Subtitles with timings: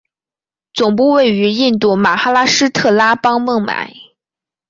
[0.73, 3.93] 总部位于印度马哈拉施特拉邦孟买。